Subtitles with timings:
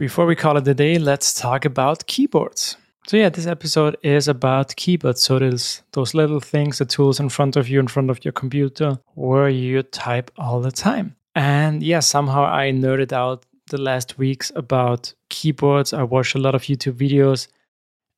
[0.00, 2.78] Before we call it a day, let's talk about keyboards.
[3.06, 5.20] So yeah, this episode is about keyboards.
[5.20, 8.32] So there's those little things, the tools in front of you, in front of your
[8.32, 11.16] computer, where you type all the time.
[11.34, 15.92] And yeah, somehow I nerded out the last weeks about keyboards.
[15.92, 17.48] I watched a lot of YouTube videos,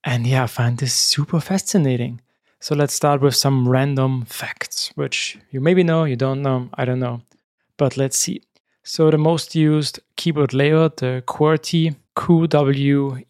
[0.04, 2.20] and yeah, I find this super fascinating.
[2.60, 6.84] So let's start with some random facts, which you maybe know, you don't know, I
[6.84, 7.22] don't know.
[7.76, 8.40] But let's see.
[8.84, 13.28] So the most used keyboard layout, the QWERTY, Q-W-E-R-T-Y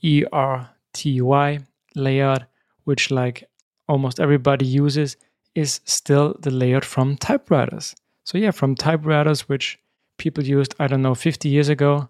[1.94, 2.42] layout,
[2.84, 3.44] which like
[3.88, 5.16] almost everybody uses,
[5.54, 7.94] is still the layout from typewriters.
[8.24, 9.78] So yeah, from typewriters, which
[10.18, 12.08] people used, I don't know, 50 years ago.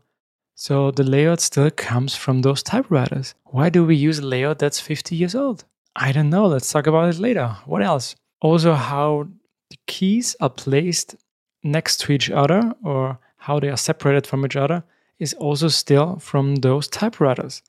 [0.55, 3.35] So the layout still comes from those typewriters.
[3.47, 5.65] Why do we use a layout that's 50 years old?
[5.97, 6.47] I don't know.
[6.47, 7.57] Let's talk about it later.
[7.67, 8.15] What else?
[8.41, 9.27] Also, how
[9.71, 11.17] the keys are placed
[11.63, 14.85] next to each other or how they are separated from each other
[15.19, 17.63] is also still from those typewriters.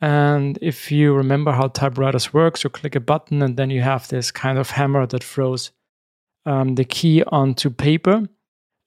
[0.00, 4.08] And if you remember how typewriters works, you click a button and then you have
[4.08, 5.70] this kind of hammer that throws
[6.46, 8.28] um, the key onto paper.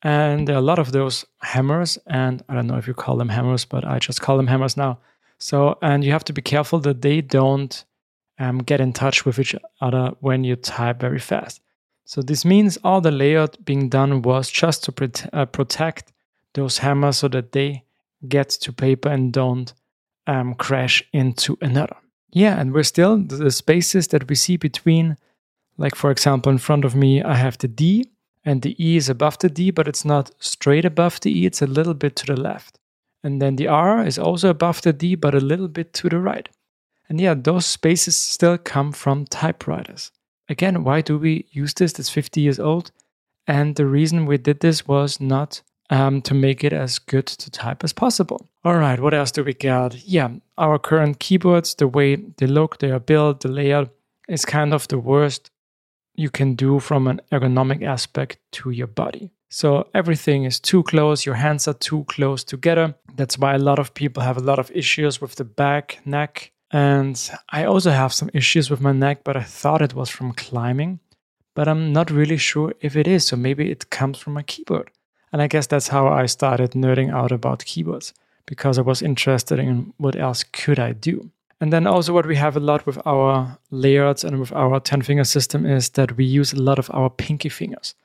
[0.03, 3.17] And there are a lot of those hammers, and I don't know if you call
[3.17, 4.99] them hammers, but I just call them hammers now.
[5.39, 7.83] So, and you have to be careful that they don't
[8.37, 11.61] um, get in touch with each other when you type very fast.
[12.05, 16.13] So this means all the layout being done was just to prote- uh, protect
[16.57, 17.83] those hammers so that they
[18.27, 19.73] get to paper and don't
[20.25, 21.95] um, crash into another.
[22.31, 25.15] Yeah, and we're still the spaces that we see between,
[25.77, 28.11] like for example, in front of me, I have the D
[28.43, 31.61] and the E is above the D, but it's not straight above the E, it's
[31.61, 32.79] a little bit to the left.
[33.23, 36.19] And then the R is also above the D, but a little bit to the
[36.19, 36.49] right.
[37.09, 40.11] And yeah, those spaces still come from typewriters.
[40.49, 41.93] Again, why do we use this?
[41.93, 42.91] That's 50 years old.
[43.47, 47.49] And the reason we did this was not um, to make it as good to
[47.49, 48.47] type as possible.
[48.63, 49.95] All right, what else do we got?
[50.05, 53.89] Yeah, our current keyboards, the way they look, they are built, the layout
[54.27, 55.51] is kind of the worst
[56.15, 59.31] you can do from an ergonomic aspect to your body.
[59.49, 62.95] So everything is too close, your hands are too close together.
[63.15, 66.51] That's why a lot of people have a lot of issues with the back, neck,
[66.71, 70.33] and I also have some issues with my neck, but I thought it was from
[70.33, 70.99] climbing.
[71.55, 74.91] But I'm not really sure if it is, so maybe it comes from my keyboard.
[75.31, 78.13] And I guess that's how I started nerding out about keyboards,
[78.45, 81.29] because I was interested in what else could I do.
[81.59, 85.01] And then also what we have a lot with our layouts and with our 10
[85.01, 87.95] finger system is that we use a lot of our pinky fingers.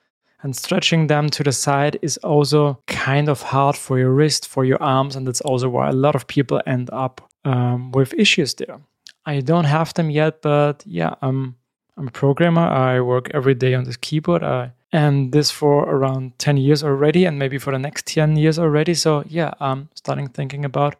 [0.43, 4.65] And stretching them to the side is also kind of hard for your wrist, for
[4.65, 8.55] your arms, and that's also why a lot of people end up um, with issues
[8.55, 8.81] there.
[9.25, 11.57] I don't have them yet, but yeah, I'm
[11.97, 12.63] I'm a programmer.
[12.63, 14.43] I work every day on this keyboard.
[14.43, 18.59] I and this for around 10 years already, and maybe for the next 10 years
[18.59, 18.95] already.
[18.95, 20.97] So yeah, I'm starting thinking about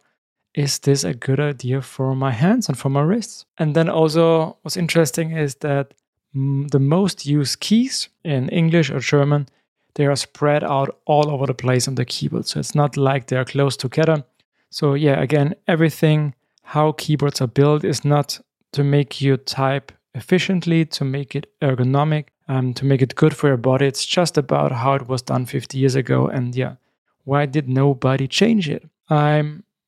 [0.53, 3.45] is this a good idea for my hands and for my wrists?
[3.57, 5.95] And then also, what's interesting is that
[6.35, 9.47] mm, the most used keys in English or German
[9.95, 12.47] they are spread out all over the place on the keyboard.
[12.47, 14.23] So it's not like they're close together.
[14.69, 16.33] So, yeah, again, everything
[16.63, 18.39] how keyboards are built is not
[18.71, 23.47] to make you type efficiently, to make it ergonomic, um, to make it good for
[23.47, 23.85] your body.
[23.85, 26.27] It's just about how it was done 50 years ago.
[26.27, 26.75] And yeah,
[27.23, 28.87] why did nobody change it?
[29.09, 29.43] I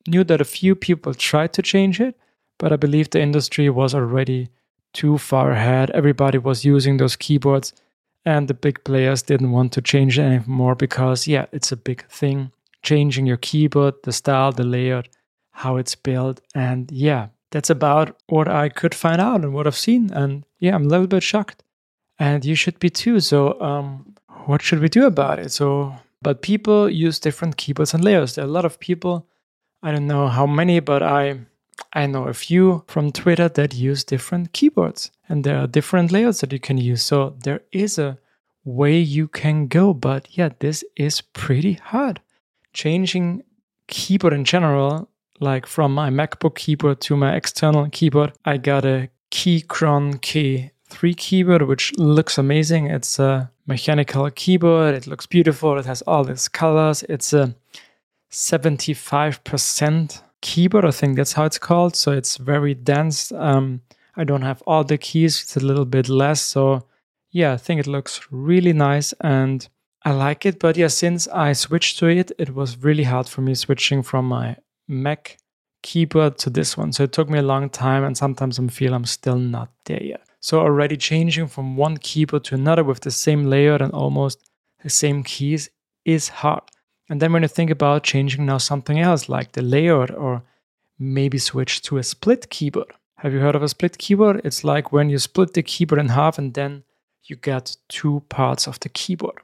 [0.07, 2.17] knew that a few people tried to change it,
[2.57, 4.49] but I believe the industry was already
[4.93, 5.91] too far ahead.
[5.91, 7.73] Everybody was using those keyboards,
[8.25, 12.07] and the big players didn't want to change it anymore because, yeah, it's a big
[12.07, 12.51] thing
[12.81, 15.09] changing your keyboard, the style, the layout,
[15.51, 16.39] how it's built.
[16.53, 20.11] And yeah, that's about what I could find out and what I've seen.
[20.13, 21.63] And yeah, I'm a little bit shocked.
[22.19, 23.19] And you should be too.
[23.19, 24.15] So, um,
[24.45, 25.51] what should we do about it?
[25.51, 28.35] So, but people use different keyboards and layouts.
[28.35, 29.27] There are a lot of people,
[29.83, 31.39] I don't know how many, but I
[31.91, 36.41] I know a few from Twitter that use different keyboards and there are different layouts
[36.41, 37.01] that you can use.
[37.01, 38.17] So there is a
[38.63, 42.21] way you can go, but yeah, this is pretty hard
[42.75, 43.43] changing
[43.87, 45.09] keyboard in general,
[45.39, 50.21] like from my MacBook keyboard to my external keyboard, I got a Keychron
[50.89, 52.87] K3 keyboard, which looks amazing.
[52.87, 54.95] It's a mechanical keyboard.
[54.95, 55.77] It looks beautiful.
[55.77, 57.03] It has all these colors.
[57.03, 57.55] It's a
[58.31, 60.85] 75% keyboard.
[60.85, 61.95] I think that's how it's called.
[61.95, 63.31] So it's very dense.
[63.31, 63.81] Um,
[64.15, 65.41] I don't have all the keys.
[65.41, 66.41] It's a little bit less.
[66.41, 66.85] So
[67.31, 69.67] yeah, I think it looks really nice and
[70.05, 73.41] I like it, but yeah, since I switched to it, it was really hard for
[73.41, 74.55] me switching from my
[74.87, 75.39] Mac
[75.81, 76.91] keyboard to this one.
[76.91, 80.03] So it took me a long time, and sometimes I feel I'm still not there
[80.03, 80.24] yet.
[80.45, 84.47] So already changing from one keyboard to another with the same layout and almost
[84.83, 85.71] the same keys
[86.05, 86.61] is hard.
[87.09, 90.43] And then when you think about changing now something else like the layout or
[90.99, 92.93] maybe switch to a split keyboard.
[93.15, 94.41] Have you heard of a split keyboard?
[94.43, 96.83] It's like when you split the keyboard in half and then
[97.23, 99.39] you get two parts of the keyboard.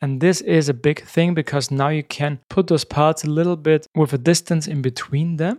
[0.00, 3.56] And this is a big thing because now you can put those parts a little
[3.56, 5.58] bit with a distance in between them.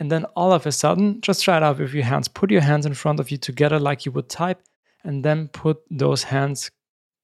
[0.00, 2.28] And then all of a sudden, just try it out with your hands.
[2.28, 4.60] Put your hands in front of you together like you would type,
[5.04, 6.70] and then put those hands,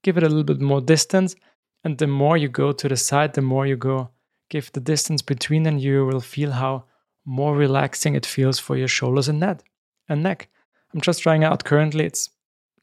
[0.02, 1.34] give it a little bit more distance.
[1.82, 4.10] And the more you go to the side, the more you go,
[4.50, 6.84] give the distance between and you will feel how
[7.24, 9.62] more relaxing it feels for your shoulders and neck.
[10.08, 10.48] And neck.
[10.92, 12.04] I'm just trying out currently.
[12.04, 12.30] It's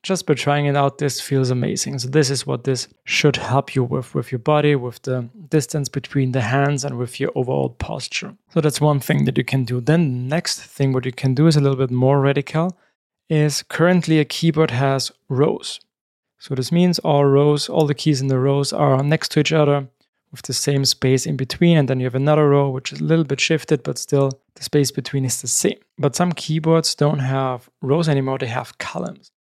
[0.08, 2.00] just by trying it out, this feels amazing.
[2.00, 5.90] So this is what this should help you with, with your body, with the distance
[5.90, 8.34] between the hands and with your overall posture.
[8.54, 9.82] So that's one thing that you can do.
[9.82, 12.78] Then next thing what you can do is a little bit more radical
[13.30, 15.82] is currently a keyboard has rows.
[16.40, 19.52] So this means all rows, all the keys in the rows are next to each
[19.52, 19.90] other
[20.32, 21.78] with the same space in between.
[21.78, 24.64] And then you have another row, which is a little bit shifted, but still the
[24.64, 25.80] space between is the same.
[25.98, 29.32] But some keyboards don't have rows anymore, they have columns.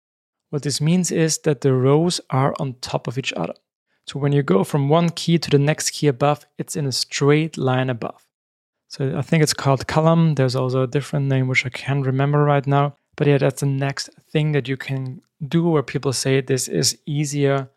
[0.49, 3.53] What this means is that the rows are on top of each other.
[4.05, 6.91] So when you go from one key to the next key above, it's in a
[6.91, 8.27] straight line above.
[8.87, 10.35] So I think it's called column.
[10.35, 12.95] There's also a different name which I can't remember right now.
[13.17, 16.97] But yeah, that's the next thing that you can do where people say this is
[17.05, 17.69] easier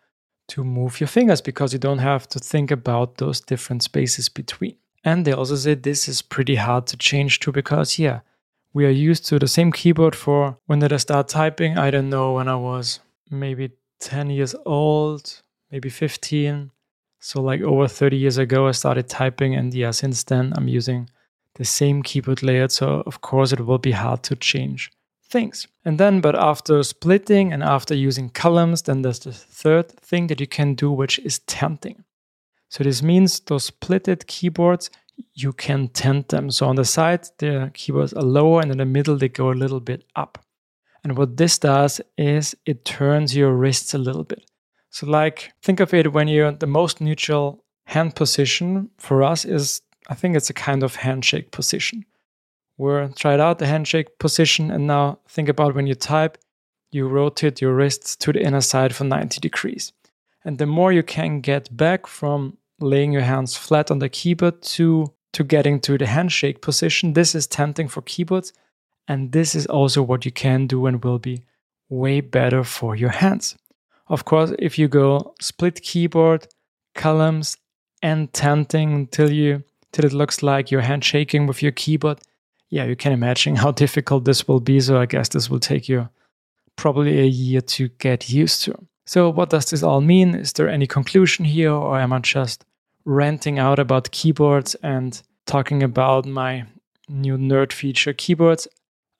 [0.48, 4.76] to move your fingers because you don't have to think about those different spaces between.
[5.04, 8.20] And they also say this is pretty hard to change to because, yeah,
[8.72, 11.76] we are used to the same keyboard for when did I start typing?
[11.76, 13.00] I don't know, when I was
[13.30, 13.70] maybe
[14.00, 16.70] 10 years old, maybe 15.
[17.20, 21.10] So, like over 30 years ago, I started typing, and yeah, since then, I'm using
[21.56, 22.72] the same keyboard layout.
[22.72, 24.90] So, of course, it will be hard to change
[25.28, 25.66] things.
[25.84, 30.40] And then, but after splitting and after using columns, then there's the third thing that
[30.40, 32.04] you can do, which is tenting.
[32.70, 34.90] So, this means those splitted keyboards,
[35.34, 36.50] you can tent them.
[36.50, 39.54] So on the side, the keyboards are lower, and in the middle, they go a
[39.54, 40.38] little bit up.
[41.02, 44.50] And what this does is it turns your wrists a little bit.
[44.90, 49.82] So, like, think of it when you're the most neutral hand position for us is,
[50.08, 52.04] I think it's a kind of handshake position.
[52.76, 56.38] We're tried out the handshake position, and now think about when you type,
[56.90, 59.92] you rotate your wrists to the inner side for 90 degrees.
[60.44, 64.62] And the more you can get back from laying your hands flat on the keyboard
[64.62, 67.12] to to getting to the handshake position.
[67.12, 68.52] This is tenting for keyboards,
[69.06, 71.44] and this is also what you can do and will be
[71.88, 73.56] way better for your hands.
[74.08, 76.48] Of course, if you go split keyboard,
[76.94, 77.56] columns,
[78.02, 79.62] and tenting until you
[79.92, 82.20] till it looks like you're handshaking with your keyboard,
[82.70, 84.80] yeah, you can imagine how difficult this will be.
[84.80, 86.08] So I guess this will take you
[86.76, 88.74] probably a year to get used to.
[89.06, 90.34] So, what does this all mean?
[90.34, 92.64] Is there any conclusion here, or am I just
[93.10, 96.64] ranting out about keyboards and talking about my
[97.08, 98.68] new nerd feature keyboards.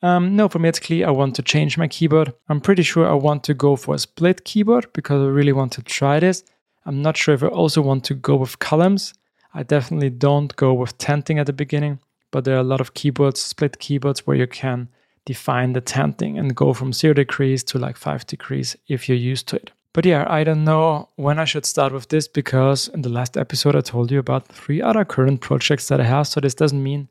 [0.03, 2.33] Um, no, for me it's clear I want to change my keyboard.
[2.49, 5.73] I'm pretty sure I want to go for a split keyboard because I really want
[5.73, 6.45] to try this.
[6.87, 9.13] I'm not sure if I also want to go with columns.
[9.53, 11.99] I definitely don't go with tenting at the beginning,
[12.31, 14.89] but there are a lot of keyboards, split keyboards, where you can
[15.27, 19.49] define the tenting and go from zero degrees to like five degrees if you're used
[19.49, 19.73] to it.
[19.93, 23.37] But yeah, I don't know when I should start with this because in the last
[23.37, 26.29] episode I told you about three other current projects that I have.
[26.29, 27.09] So this doesn't mean,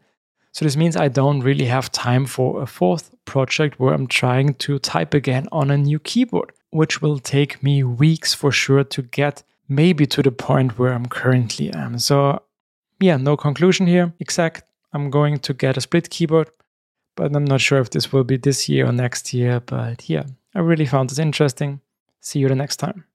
[0.53, 4.53] so this means I don't really have time for a fourth project where I'm trying
[4.55, 9.01] to type again on a new keyboard, which will take me weeks for sure to
[9.01, 11.99] get maybe to the point where I'm currently am.
[11.99, 12.41] So
[13.01, 14.13] yeah, no conclusion here.
[14.19, 14.63] Exact.
[14.93, 16.49] I'm going to get a split keyboard,
[17.15, 19.59] but I'm not sure if this will be this year or next year.
[19.59, 20.23] But yeah,
[20.55, 21.81] I really found this interesting.
[22.21, 23.08] See you the next time.